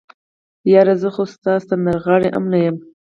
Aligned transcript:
يره 0.73 0.93
زه 1.01 1.09
خو 1.15 1.23
سندرغاړی 1.69 2.29
ام 2.37 2.45
نه 2.51 2.59
يم. 2.65 2.77